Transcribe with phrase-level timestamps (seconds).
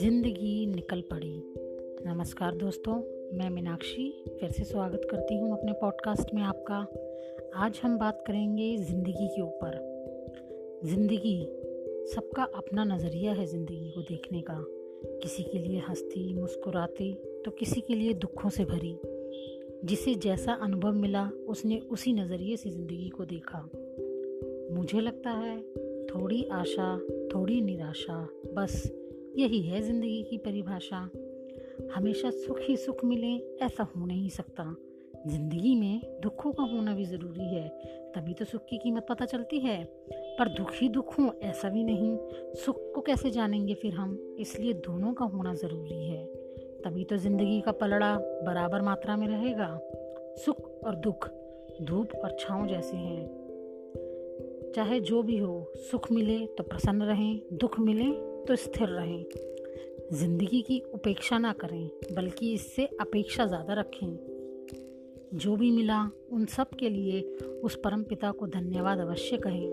[0.00, 1.42] ज़िंदगी निकल पड़ी।
[2.06, 2.94] नमस्कार दोस्तों,
[3.38, 6.86] मैं मीनाक्षी फिर से स्वागत करती हूँ अपने पॉडकास्ट में आपका।
[7.56, 9.78] आज हम बात करेंगे ज़िंदगी के ऊपर।
[10.84, 11.46] ज़िंदगी
[12.14, 14.64] सबका अपना नज़रिया है ज़िंदगी को देखने का।
[15.22, 18.98] किसी के लिए हंसती, मुस्कुराती तो किसी के लिए दुखों से भरी।
[19.84, 23.70] जिसे जैसा अनुभव मिला, उसने उसी नज़रिए से ज़िंदगी को देखा।
[24.72, 25.62] मुझे लगता है
[26.06, 26.98] थोड़ी आशा,
[27.34, 28.92] थोड़ी निराशा, बस
[29.36, 31.10] यही है ज़िंदगी की परिभाषा।
[31.94, 34.76] हमेशा सुख ही सुख मिले, ऐसा हो नहीं सकता।
[35.26, 37.68] ज़िंदगी में दुखों का होना भी ज़रूरी है,
[38.14, 41.84] तभी तो सुख की कीमत पता चलती है। पर दुख ही दुख हो, ऐसा भी
[41.84, 42.18] नहीं।
[42.54, 44.36] सुख को कैसे जानेंगे फिर हम?
[44.38, 46.24] इसलिए दोनों का होना ज़रूरी है।
[46.84, 49.80] तभी तो ज़िंदगी का पलड़ा बराबर मात्रा में रहेगा।
[50.44, 51.28] सुख और दुख,
[51.82, 53.41] धूप और छाँव जैसे हैं।
[54.76, 58.12] चाहे जो भी हो, सुख मिले तो प्रसन्न रहें, दुख मिले
[58.46, 59.24] तो स्थिर रहें।
[60.12, 64.16] ज़िंदगी की उपेक्षा ना करें, बल्कि इससे अपेक्षा ज़्यादा रखें।
[65.34, 67.20] जो भी मिला, उन सब के लिए
[67.64, 69.68] उस परम पिता को धन्यवाद अवश्य कहें,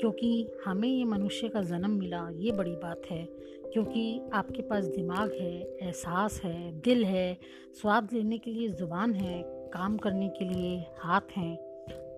[0.00, 3.28] क्योंकि हमें ये मनुष्य का जन्म मिला, ये बड़ी बात है।
[3.72, 7.38] क्योंकि आपके पास दिमाग है, एहसास है, दिल है,
[7.80, 9.42] स्वाद लेने के लिए ज़ुबान है,
[9.72, 11.56] काम करने के लिए हाथ हैं,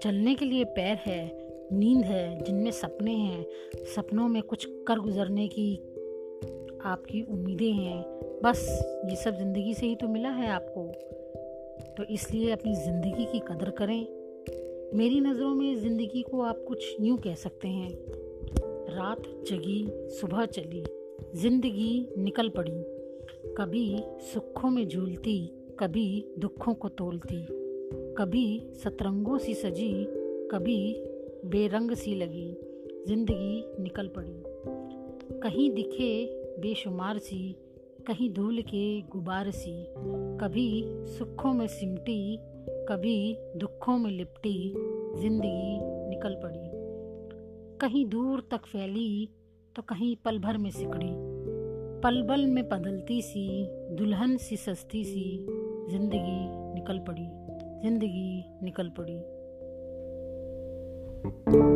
[0.03, 3.47] चलने के लिए पैर है नींद है, जिनमें सपने हैं,
[3.85, 5.77] सपनों में कुछ कर गुजरने की
[6.85, 8.03] आपकी उम्मीदें हैं,
[8.45, 8.67] बस
[9.11, 10.87] ये सब ज़िंदगी से ही तो मिला है आपको।
[11.97, 14.07] तो इसलिए अपनी ज़िंदगी की कदर करें।
[14.95, 17.91] मेरी नज़रों में ज़िंदगी को आप कुछ यूँ कह सकते हैं,
[18.89, 20.85] रात जगी, सुबह चली,
[21.35, 22.83] ज़िंदगी निकल पड़ी,
[23.59, 25.39] कभी सुखों में झूलती,
[25.81, 27.47] कभी दुखों को तोलती,
[28.19, 29.93] कभी सतरंगों सी सजी,
[30.53, 30.79] कभी
[31.51, 32.49] बेरंग सी लगी,
[33.09, 34.43] ज़िंदगी निकल पड़ी।
[35.43, 36.11] कहीं दिखे
[36.61, 37.57] बेशुमार सी
[38.07, 39.73] कहीं धूल के गुबार सी
[40.41, 42.39] कभी सुखों में सिमटी,
[42.89, 44.73] कभी दुखों में लिपटी,
[45.17, 45.79] ज़िंदगी
[46.11, 46.71] निकल पड़ी।
[47.81, 49.29] कहीं दूर तक फैली
[49.77, 51.11] तो कहीं पल भर में सिकड़ी।
[52.03, 55.39] पल बल में बदलती सी, दुल्हन सी सस्ती सी,
[55.91, 57.27] ज़िंदगी निकल पड़ी,
[57.83, 59.19] ज़िंदगी निकल पड़ी।
[61.25, 61.76] Thank you.